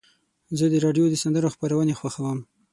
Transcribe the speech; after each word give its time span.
زه 0.57 0.65
د 0.69 0.75
راډیو 0.85 1.05
د 1.09 1.15
سندرو 1.23 1.53
خپرونې 1.55 1.93
خوښوم. 1.99 2.39